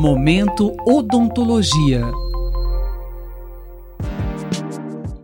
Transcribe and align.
Momento 0.00 0.76
Odontologia. 0.86 2.04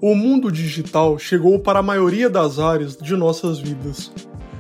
O 0.02 0.16
mundo 0.16 0.50
digital 0.50 1.16
chegou 1.16 1.60
para 1.60 1.78
a 1.78 1.82
maioria 1.82 2.28
das 2.28 2.58
áreas 2.58 2.96
de 2.96 3.14
nossas 3.14 3.60
vidas. 3.60 4.10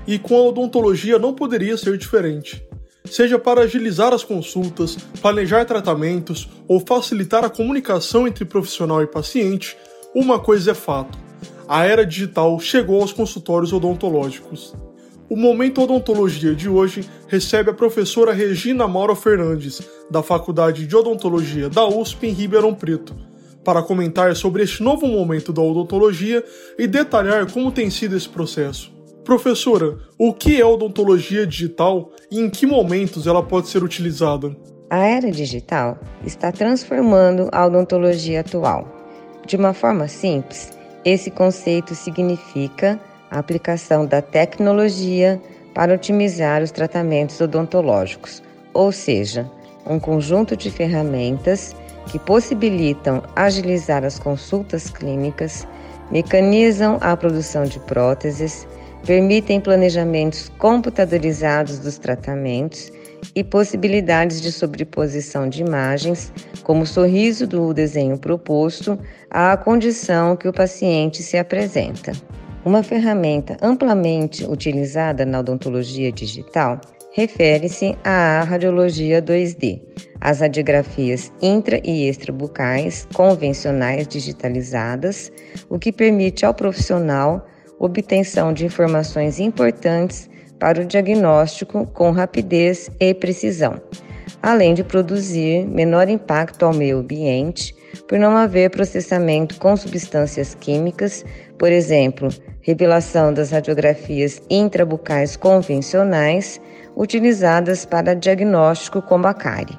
E 0.06 0.16
com 0.16 0.36
a 0.36 0.42
odontologia 0.42 1.18
não 1.18 1.34
poderia 1.34 1.76
ser 1.76 1.98
diferente. 1.98 2.64
Seja 3.06 3.40
para 3.40 3.62
agilizar 3.62 4.12
as 4.12 4.22
consultas, 4.22 4.96
planejar 5.20 5.64
tratamentos 5.64 6.48
ou 6.68 6.78
facilitar 6.78 7.44
a 7.44 7.50
comunicação 7.50 8.28
entre 8.28 8.44
profissional 8.44 9.02
e 9.02 9.08
paciente, 9.08 9.76
uma 10.14 10.38
coisa 10.38 10.70
é 10.70 10.74
fato: 10.74 11.18
a 11.66 11.84
era 11.86 12.06
digital 12.06 12.60
chegou 12.60 13.02
aos 13.02 13.12
consultórios 13.12 13.72
odontológicos. 13.72 14.76
O 15.28 15.36
Momento 15.36 15.82
Odontologia 15.82 16.54
de 16.54 16.68
hoje 16.68 17.08
recebe 17.28 17.70
a 17.70 17.74
professora 17.74 18.32
Regina 18.32 18.86
Maura 18.86 19.16
Fernandes, 19.16 19.80
da 20.10 20.22
Faculdade 20.22 20.86
de 20.86 20.94
Odontologia 20.94 21.70
da 21.70 21.86
USP 21.86 22.26
em 22.26 22.32
Ribeirão 22.32 22.74
Preto, 22.74 23.16
para 23.64 23.82
comentar 23.82 24.36
sobre 24.36 24.62
este 24.62 24.82
novo 24.82 25.06
momento 25.06 25.50
da 25.50 25.62
odontologia 25.62 26.44
e 26.78 26.86
detalhar 26.86 27.50
como 27.50 27.72
tem 27.72 27.88
sido 27.88 28.14
esse 28.14 28.28
processo. 28.28 28.92
Professora, 29.24 29.96
o 30.18 30.34
que 30.34 30.60
é 30.60 30.66
odontologia 30.66 31.46
digital 31.46 32.12
e 32.30 32.38
em 32.38 32.50
que 32.50 32.66
momentos 32.66 33.26
ela 33.26 33.42
pode 33.42 33.68
ser 33.68 33.82
utilizada? 33.82 34.54
A 34.90 35.06
era 35.06 35.30
digital 35.30 35.98
está 36.26 36.52
transformando 36.52 37.48
a 37.50 37.64
odontologia 37.64 38.40
atual. 38.40 38.86
De 39.46 39.56
uma 39.56 39.72
forma 39.72 40.06
simples, 40.06 40.70
esse 41.02 41.30
conceito 41.30 41.94
significa 41.94 43.00
a 43.34 43.40
aplicação 43.40 44.06
da 44.06 44.22
tecnologia 44.22 45.40
para 45.74 45.94
otimizar 45.94 46.62
os 46.62 46.70
tratamentos 46.70 47.40
odontológicos, 47.40 48.40
ou 48.72 48.92
seja, 48.92 49.50
um 49.84 49.98
conjunto 49.98 50.56
de 50.56 50.70
ferramentas 50.70 51.74
que 52.06 52.18
possibilitam 52.18 53.22
agilizar 53.34 54.04
as 54.04 54.20
consultas 54.20 54.88
clínicas, 54.88 55.66
mecanizam 56.12 56.96
a 57.00 57.16
produção 57.16 57.64
de 57.64 57.80
próteses, 57.80 58.68
permitem 59.04 59.60
planejamentos 59.60 60.48
computadorizados 60.58 61.80
dos 61.80 61.98
tratamentos 61.98 62.92
e 63.34 63.42
possibilidades 63.42 64.40
de 64.40 64.52
sobreposição 64.52 65.48
de 65.48 65.60
imagens, 65.60 66.32
como 66.62 66.82
o 66.82 66.86
sorriso 66.86 67.48
do 67.48 67.74
desenho 67.74 68.16
proposto, 68.16 68.96
à 69.28 69.56
condição 69.56 70.36
que 70.36 70.46
o 70.46 70.52
paciente 70.52 71.20
se 71.20 71.36
apresenta. 71.36 72.12
Uma 72.64 72.82
ferramenta 72.82 73.58
amplamente 73.60 74.46
utilizada 74.46 75.26
na 75.26 75.40
odontologia 75.40 76.10
digital 76.10 76.80
refere-se 77.12 77.94
à 78.02 78.42
radiologia 78.42 79.20
2D, 79.20 79.82
as 80.18 80.40
radiografias 80.40 81.30
intra 81.42 81.78
e 81.84 82.08
extrabucais 82.08 83.06
convencionais 83.12 84.08
digitalizadas, 84.08 85.30
o 85.68 85.78
que 85.78 85.92
permite 85.92 86.46
ao 86.46 86.54
profissional 86.54 87.46
obtenção 87.78 88.50
de 88.50 88.64
informações 88.64 89.38
importantes 89.38 90.30
para 90.58 90.80
o 90.80 90.86
diagnóstico 90.86 91.86
com 91.88 92.12
rapidez 92.12 92.90
e 92.98 93.12
precisão, 93.12 93.78
além 94.42 94.72
de 94.72 94.82
produzir 94.82 95.66
menor 95.66 96.08
impacto 96.08 96.64
ao 96.64 96.72
meio 96.72 97.00
ambiente 97.00 97.74
por 98.08 98.18
não 98.18 98.34
haver 98.34 98.70
processamento 98.70 99.58
com 99.58 99.76
substâncias 99.76 100.54
químicas, 100.54 101.24
por 101.58 101.70
exemplo, 101.70 102.28
revelação 102.64 103.32
das 103.32 103.50
radiografias 103.50 104.40
intrabucais 104.48 105.36
convencionais 105.36 106.58
utilizadas 106.96 107.84
para 107.84 108.14
diagnóstico 108.14 109.02
como 109.02 109.26
a 109.26 109.34
cárie. 109.34 109.78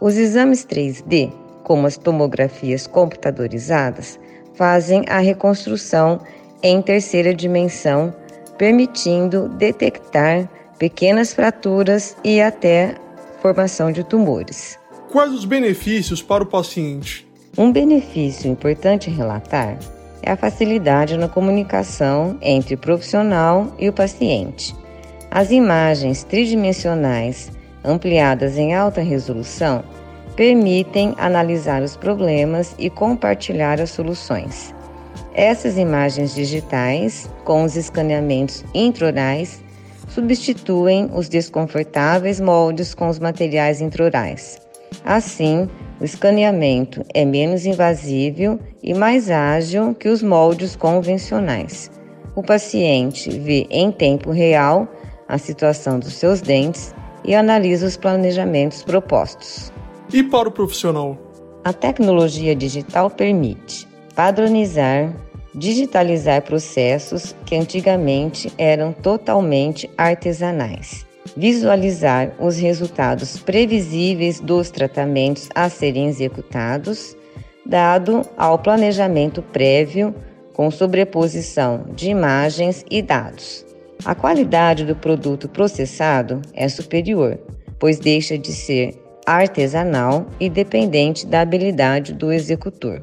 Os 0.00 0.16
exames 0.16 0.64
3D, 0.64 1.30
como 1.62 1.86
as 1.86 1.98
tomografias 1.98 2.86
computadorizadas, 2.86 4.18
fazem 4.54 5.04
a 5.06 5.18
reconstrução 5.18 6.18
em 6.62 6.80
terceira 6.80 7.34
dimensão, 7.34 8.14
permitindo 8.56 9.48
detectar 9.50 10.48
pequenas 10.78 11.34
fraturas 11.34 12.16
e 12.24 12.40
até 12.40 12.94
formação 13.42 13.92
de 13.92 14.02
tumores. 14.02 14.78
Quais 15.12 15.32
os 15.32 15.44
benefícios 15.44 16.22
para 16.22 16.42
o 16.42 16.46
paciente? 16.46 17.28
Um 17.58 17.70
benefício 17.70 18.50
importante 18.50 19.10
relatar 19.10 19.78
é 20.24 20.32
a 20.32 20.36
facilidade 20.36 21.16
na 21.16 21.28
comunicação 21.28 22.38
entre 22.40 22.74
o 22.74 22.78
profissional 22.78 23.72
e 23.78 23.88
o 23.88 23.92
paciente. 23.92 24.74
As 25.30 25.50
imagens 25.50 26.24
tridimensionais 26.24 27.52
ampliadas 27.84 28.56
em 28.56 28.74
alta 28.74 29.02
resolução 29.02 29.84
permitem 30.34 31.14
analisar 31.18 31.82
os 31.82 31.96
problemas 31.96 32.74
e 32.78 32.88
compartilhar 32.88 33.80
as 33.80 33.90
soluções. 33.90 34.74
Essas 35.34 35.76
imagens 35.76 36.34
digitais, 36.34 37.28
com 37.44 37.64
os 37.64 37.76
escaneamentos 37.76 38.64
intraorais, 38.72 39.62
substituem 40.08 41.10
os 41.12 41.28
desconfortáveis 41.28 42.40
moldes 42.40 42.94
com 42.94 43.08
os 43.08 43.18
materiais 43.18 43.80
intraorais. 43.80 44.60
Assim, 45.04 45.68
o 46.00 46.04
escaneamento 46.04 47.04
é 47.14 47.24
menos 47.24 47.66
invasivo 47.66 48.58
e 48.82 48.92
mais 48.92 49.30
ágil 49.30 49.94
que 49.94 50.08
os 50.08 50.22
moldes 50.22 50.74
convencionais. 50.74 51.90
O 52.34 52.42
paciente 52.42 53.30
vê 53.30 53.66
em 53.70 53.92
tempo 53.92 54.30
real 54.30 54.88
a 55.28 55.38
situação 55.38 55.98
dos 55.98 56.14
seus 56.14 56.40
dentes 56.40 56.94
e 57.24 57.34
analisa 57.34 57.86
os 57.86 57.96
planejamentos 57.96 58.82
propostos. 58.82 59.72
E 60.12 60.22
para 60.22 60.48
o 60.48 60.52
profissional? 60.52 61.16
A 61.64 61.72
tecnologia 61.72 62.54
digital 62.54 63.08
permite 63.08 63.88
padronizar, 64.14 65.14
digitalizar 65.54 66.42
processos 66.42 67.34
que 67.46 67.54
antigamente 67.54 68.52
eram 68.58 68.92
totalmente 68.92 69.88
artesanais 69.96 71.06
visualizar 71.36 72.32
os 72.38 72.56
resultados 72.56 73.38
previsíveis 73.38 74.40
dos 74.40 74.70
tratamentos 74.70 75.48
a 75.54 75.68
serem 75.68 76.06
executados, 76.06 77.16
dado 77.66 78.22
ao 78.36 78.58
planejamento 78.58 79.42
prévio 79.42 80.14
com 80.52 80.70
sobreposição 80.70 81.86
de 81.94 82.10
imagens 82.10 82.84
e 82.90 83.02
dados. 83.02 83.66
A 84.04 84.14
qualidade 84.14 84.84
do 84.84 84.94
produto 84.94 85.48
processado 85.48 86.40
é 86.52 86.68
superior, 86.68 87.38
pois 87.78 87.98
deixa 87.98 88.38
de 88.38 88.52
ser 88.52 88.94
artesanal 89.26 90.26
e 90.38 90.48
dependente 90.48 91.26
da 91.26 91.40
habilidade 91.40 92.12
do 92.12 92.32
executor. 92.32 93.02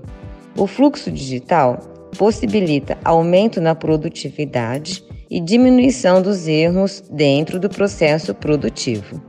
O 0.56 0.68
fluxo 0.68 1.12
digital 1.12 1.80
possibilita 2.18 2.98
aumento 3.04 3.60
na 3.60 3.74
produtividade 3.74 5.04
e 5.32 5.40
diminuição 5.40 6.22
dos 6.22 6.46
erros 6.46 7.02
dentro 7.10 7.58
do 7.58 7.70
processo 7.70 8.36
produtivo. 8.36 9.24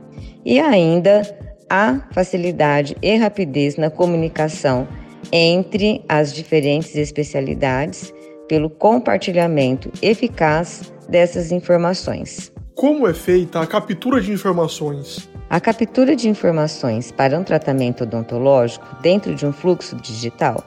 E 0.45 0.59
ainda 0.59 1.21
a 1.69 2.01
facilidade 2.11 2.97
e 3.01 3.15
rapidez 3.15 3.77
na 3.77 3.89
comunicação 3.89 4.85
entre 5.31 6.03
as 6.09 6.33
diferentes 6.33 6.93
especialidades 6.95 8.13
pelo 8.49 8.69
compartilhamento 8.69 9.89
eficaz 10.01 10.93
dessas 11.07 11.53
informações. 11.53 12.51
Como 12.75 13.07
é 13.07 13.13
feita 13.13 13.61
a 13.61 13.67
captura 13.67 14.19
de 14.19 14.33
informações? 14.33 15.29
A 15.49 15.61
captura 15.61 16.15
de 16.15 16.27
informações 16.27 17.11
para 17.11 17.39
um 17.39 17.43
tratamento 17.43 18.03
odontológico 18.03 18.85
dentro 19.01 19.33
de 19.33 19.45
um 19.45 19.53
fluxo 19.53 19.95
digital 19.95 20.61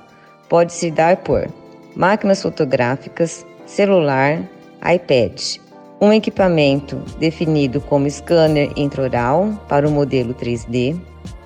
pode 0.48 0.72
se 0.72 0.90
dar 0.90 1.18
por 1.18 1.46
máquinas 1.94 2.40
fotográficas, 2.40 3.44
celular, 3.66 4.48
iPad, 4.94 5.58
um 6.00 6.12
equipamento 6.12 6.96
definido 7.18 7.80
como 7.80 8.10
scanner 8.10 8.70
intraoral 8.76 9.48
para 9.68 9.88
o 9.88 9.90
modelo 9.90 10.34
3D, 10.34 10.98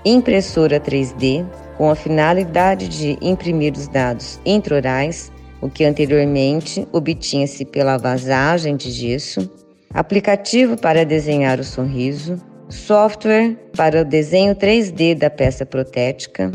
impressora 0.05 0.81
3D 0.81 1.47
com 1.77 1.91
a 1.91 1.95
finalidade 1.95 2.89
de 2.89 3.17
imprimir 3.23 3.73
os 3.73 3.89
dados 3.89 4.41
intraorais, 4.45 5.31
o 5.61 5.71
que 5.71 5.85
anteriormente 5.85 6.87
obtinha-se 6.93 7.65
pela 7.65 7.97
vasagem 7.97 8.77
de 8.77 8.91
gesso, 8.91 9.51
aplicativo 9.93 10.77
para 10.77 11.05
desenhar 11.05 11.59
o 11.61 11.65
sorriso, 11.65 12.37
software 12.69 13.57
para 13.77 14.03
o 14.03 14.05
desenho 14.05 14.55
3D 14.55 15.15
da 15.15 15.31
peça 15.31 15.65
protética, 15.65 16.51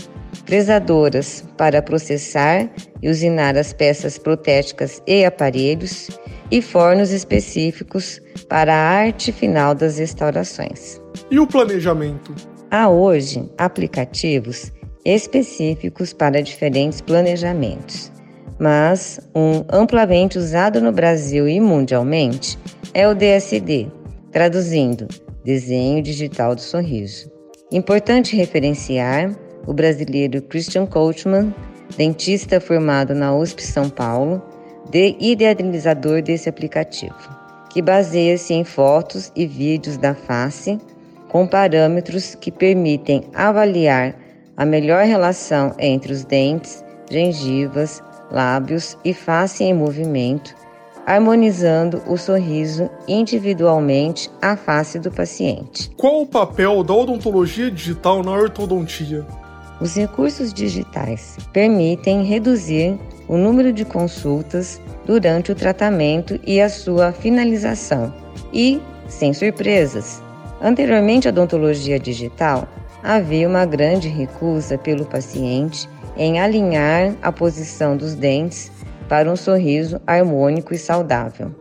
fresadoras 0.46 1.44
para 1.58 1.82
processar 1.82 2.70
e 3.02 3.10
usinar 3.10 3.58
as 3.58 3.74
peças 3.74 4.18
protéticas 4.18 5.02
e 5.08 5.26
aparelhos 5.26 6.10
e 6.56 6.62
fornos 6.62 7.12
específicos 7.12 8.22
para 8.48 8.74
a 8.74 8.78
arte 8.78 9.34
final 9.34 9.76
das 9.76 9.98
restaurações. 9.98 11.02
E 11.30 11.38
o 11.38 11.46
planejamento? 11.46 12.34
Há 12.72 12.88
hoje 12.88 13.52
aplicativos 13.58 14.72
específicos 15.04 16.14
para 16.14 16.42
diferentes 16.42 17.02
planejamentos, 17.02 18.10
mas 18.58 19.20
um 19.36 19.66
amplamente 19.70 20.38
usado 20.38 20.80
no 20.80 20.94
Brasil 20.94 21.46
e 21.46 21.60
mundialmente 21.60 22.58
é 22.94 23.06
o 23.06 23.14
DSD, 23.14 23.92
traduzindo 24.32 25.10
Desenho 25.44 26.02
Digital 26.02 26.56
do 26.56 26.62
Sorriso. 26.62 27.30
Importante 27.70 28.34
referenciar 28.34 29.36
o 29.68 29.74
brasileiro 29.74 30.42
Christian 30.44 30.86
Coachman, 30.86 31.54
dentista 31.98 32.62
formado 32.62 33.14
na 33.14 33.36
USP 33.36 33.62
São 33.62 33.90
Paulo, 33.90 34.42
de 34.90 35.16
idealizador 35.20 36.22
desse 36.22 36.48
aplicativo, 36.50 37.16
que 37.70 37.82
baseia-se 37.82 38.54
em 38.54 38.64
fotos 38.64 39.32
e 39.36 39.46
vídeos 39.46 39.98
da 39.98 40.14
face 40.14 40.80
com 41.28 41.46
parâmetros 41.46 42.36
que 42.36 42.52
permitem 42.52 43.26
avaliar 43.34 44.16
a 44.56 44.66
melhor 44.66 45.04
relação 45.04 45.76
entre 45.78 46.14
os 46.14 46.24
dentes, 46.24 46.84
gengivas, 47.12 48.02
lábios 48.32 48.98
e 49.04 49.14
face 49.14 49.64
em 49.64 49.74
movimento, 49.74 50.56
harmonizando 51.06 52.02
o 52.08 52.18
sorriso 52.18 52.90
individualmente 53.08 54.32
à 54.42 54.56
face 54.56 54.98
do 54.98 55.12
paciente. 55.12 55.92
Qual 55.98 56.22
o 56.22 56.26
papel 56.26 56.84
da 56.84 56.94
odontologia 56.94 57.70
digital 57.70 58.24
na 58.24 58.32
ortodontia? 58.32 59.26
Os 59.80 59.96
recursos 59.96 60.54
digitais 60.54 61.38
permitem 61.52 62.24
reduzir 62.24 62.98
o 63.28 63.38
número 63.38 63.74
de 63.74 63.84
consultas 63.84 64.82
durante 65.06 65.52
o 65.52 65.56
tratamento 65.56 66.40
e 66.46 66.62
a 66.62 66.70
sua 66.70 67.12
finalização, 67.12 68.14
e 68.54 68.82
sem 69.08 69.34
surpresas. 69.34 70.22
Anteriormente 70.62 71.28
à 71.28 71.32
odontologia 71.32 72.00
digital, 72.00 72.68
havia 73.04 73.48
uma 73.48 73.66
grande 73.66 74.08
recusa 74.08 74.78
pelo 74.78 75.06
paciente 75.06 75.90
em 76.18 76.40
alinhar 76.40 77.14
a 77.22 77.32
posição 77.32 77.98
dos 77.98 78.16
dentes 78.16 78.72
para 79.10 79.30
um 79.30 79.36
sorriso 79.36 80.02
harmônico 80.08 80.74
e 80.74 80.78
saudável. 80.78 81.54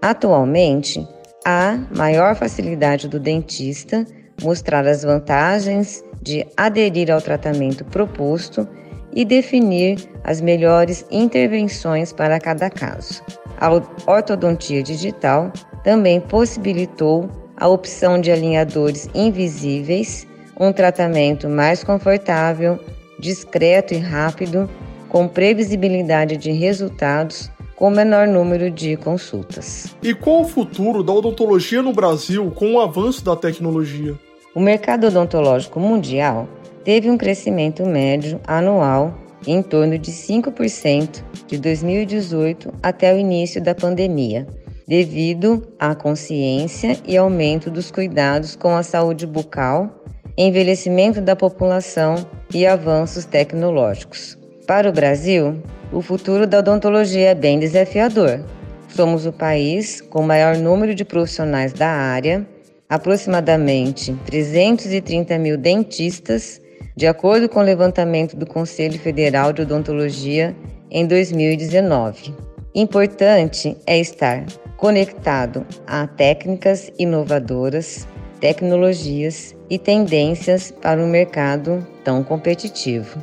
Atualmente, 0.00 1.06
há 1.44 1.78
maior 1.96 2.36
facilidade 2.36 3.08
do 3.08 3.18
dentista 3.18 4.06
mostrar 4.42 4.86
as 4.86 5.02
vantagens 5.02 6.03
de 6.24 6.46
aderir 6.56 7.10
ao 7.10 7.20
tratamento 7.20 7.84
proposto 7.84 8.66
e 9.14 9.24
definir 9.24 9.98
as 10.24 10.40
melhores 10.40 11.06
intervenções 11.10 12.12
para 12.12 12.40
cada 12.40 12.68
caso. 12.70 13.22
A 13.58 13.70
ortodontia 14.10 14.82
digital 14.82 15.52
também 15.84 16.20
possibilitou 16.20 17.28
a 17.56 17.68
opção 17.68 18.20
de 18.20 18.32
alinhadores 18.32 19.08
invisíveis, 19.14 20.26
um 20.58 20.72
tratamento 20.72 21.48
mais 21.48 21.84
confortável, 21.84 22.80
discreto 23.20 23.94
e 23.94 23.98
rápido, 23.98 24.68
com 25.08 25.28
previsibilidade 25.28 26.36
de 26.36 26.50
resultados 26.50 27.50
com 27.76 27.90
menor 27.90 28.26
número 28.26 28.70
de 28.70 28.96
consultas. 28.96 29.94
E 30.02 30.14
qual 30.14 30.42
o 30.42 30.48
futuro 30.48 31.02
da 31.02 31.12
odontologia 31.12 31.82
no 31.82 31.92
Brasil 31.92 32.50
com 32.52 32.74
o 32.74 32.80
avanço 32.80 33.24
da 33.24 33.36
tecnologia? 33.36 34.18
O 34.54 34.60
mercado 34.60 35.08
odontológico 35.08 35.80
mundial 35.80 36.48
teve 36.84 37.10
um 37.10 37.18
crescimento 37.18 37.84
médio 37.84 38.40
anual 38.46 39.12
em 39.44 39.60
torno 39.60 39.98
de 39.98 40.12
5% 40.12 41.24
de 41.48 41.58
2018 41.58 42.72
até 42.80 43.12
o 43.12 43.18
início 43.18 43.60
da 43.60 43.74
pandemia, 43.74 44.46
devido 44.86 45.66
à 45.76 45.92
consciência 45.92 46.96
e 47.04 47.16
aumento 47.16 47.68
dos 47.68 47.90
cuidados 47.90 48.54
com 48.54 48.76
a 48.76 48.84
saúde 48.84 49.26
bucal, 49.26 49.90
envelhecimento 50.38 51.20
da 51.20 51.34
população 51.34 52.14
e 52.54 52.64
avanços 52.64 53.24
tecnológicos. 53.24 54.38
Para 54.68 54.88
o 54.88 54.92
Brasil, 54.92 55.60
o 55.92 56.00
futuro 56.00 56.46
da 56.46 56.60
odontologia 56.60 57.30
é 57.30 57.34
bem 57.34 57.58
desafiador. 57.58 58.40
Somos 58.88 59.26
o 59.26 59.32
país 59.32 60.00
com 60.00 60.20
o 60.20 60.26
maior 60.26 60.56
número 60.56 60.94
de 60.94 61.04
profissionais 61.04 61.72
da 61.72 61.88
área, 61.88 62.46
aproximadamente 62.88 64.14
330 64.26 65.38
mil 65.38 65.56
dentistas 65.56 66.60
de 66.96 67.06
acordo 67.06 67.48
com 67.48 67.58
o 67.58 67.62
levantamento 67.62 68.36
do 68.36 68.46
Conselho 68.46 68.98
Federal 68.98 69.52
de 69.52 69.62
Odontologia 69.62 70.54
em 70.90 71.06
2019. 71.06 72.34
Importante 72.74 73.76
é 73.86 73.98
estar 73.98 74.44
conectado 74.76 75.66
a 75.86 76.06
técnicas 76.06 76.92
inovadoras, 76.98 78.06
tecnologias 78.40 79.54
e 79.70 79.78
tendências 79.78 80.70
para 80.70 81.00
um 81.00 81.08
mercado 81.08 81.84
tão 82.04 82.22
competitivo. 82.22 83.18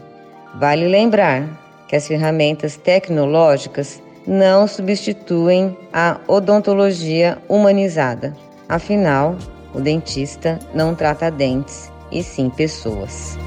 Vale 0.60 0.88
lembrar 0.88 1.86
que 1.88 1.96
as 1.96 2.08
ferramentas 2.08 2.78
tecnológicas 2.78 4.02
não 4.26 4.68
substituem 4.68 5.78
a 5.92 6.20
odontologia 6.28 7.38
humanizada. 7.48 8.34
Afinal, 8.72 9.38
o 9.76 9.82
dentista 9.82 10.58
não 10.74 10.96
trata 10.96 11.30
dentes, 11.30 11.92
e 12.10 12.24
sim 12.24 12.50
pessoas. 12.50 13.38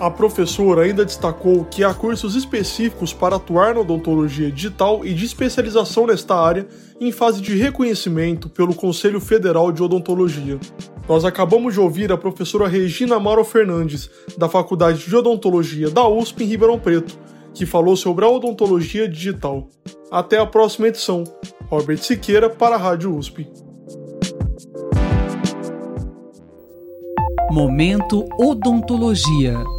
A 0.00 0.10
professora 0.10 0.84
ainda 0.84 1.04
destacou 1.04 1.66
que 1.66 1.84
há 1.84 1.92
cursos 1.92 2.34
específicos 2.34 3.12
para 3.12 3.36
atuar 3.36 3.74
na 3.74 3.82
odontologia 3.82 4.50
digital 4.50 5.04
e 5.04 5.12
de 5.12 5.26
especialização 5.26 6.06
nesta 6.06 6.34
área 6.34 6.66
em 6.98 7.12
fase 7.12 7.42
de 7.42 7.54
reconhecimento 7.54 8.48
pelo 8.48 8.74
Conselho 8.74 9.20
Federal 9.20 9.70
de 9.70 9.82
Odontologia. 9.82 10.58
Nós 11.06 11.26
acabamos 11.26 11.74
de 11.74 11.80
ouvir 11.80 12.10
a 12.10 12.16
professora 12.16 12.66
Regina 12.66 13.16
Amaro 13.16 13.44
Fernandes, 13.44 14.08
da 14.38 14.48
Faculdade 14.48 15.06
de 15.06 15.14
Odontologia 15.14 15.90
da 15.90 16.08
USP 16.08 16.44
em 16.44 16.46
Ribeirão 16.46 16.78
Preto, 16.78 17.18
que 17.52 17.66
falou 17.66 17.94
sobre 17.94 18.24
a 18.24 18.28
odontologia 18.30 19.06
digital. 19.06 19.68
Até 20.10 20.38
a 20.38 20.46
próxima 20.46 20.88
edição. 20.88 21.24
Robert 21.68 21.98
Siqueira 21.98 22.48
para 22.48 22.76
a 22.76 22.78
Rádio 22.78 23.14
USP. 23.14 23.63
Momento 27.54 28.26
Odontologia. 28.36 29.73